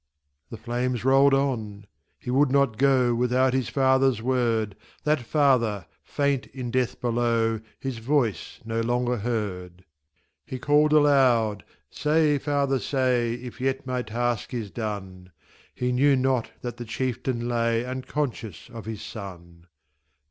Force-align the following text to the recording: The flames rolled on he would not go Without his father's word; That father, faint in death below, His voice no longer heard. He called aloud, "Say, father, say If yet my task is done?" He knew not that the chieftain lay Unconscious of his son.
The 0.49 0.57
flames 0.57 1.05
rolled 1.05 1.35
on 1.35 1.85
he 2.17 2.31
would 2.31 2.49
not 2.49 2.79
go 2.79 3.13
Without 3.13 3.53
his 3.53 3.69
father's 3.69 4.19
word; 4.19 4.75
That 5.03 5.21
father, 5.21 5.85
faint 6.03 6.47
in 6.47 6.71
death 6.71 6.99
below, 6.99 7.61
His 7.79 7.99
voice 7.99 8.59
no 8.65 8.79
longer 8.81 9.17
heard. 9.17 9.85
He 10.43 10.57
called 10.57 10.91
aloud, 10.91 11.63
"Say, 11.91 12.39
father, 12.39 12.79
say 12.79 13.35
If 13.35 13.61
yet 13.61 13.85
my 13.85 14.01
task 14.01 14.55
is 14.55 14.71
done?" 14.71 15.31
He 15.75 15.91
knew 15.91 16.15
not 16.15 16.49
that 16.61 16.77
the 16.77 16.85
chieftain 16.85 17.47
lay 17.47 17.85
Unconscious 17.85 18.71
of 18.73 18.85
his 18.85 19.03
son. 19.03 19.67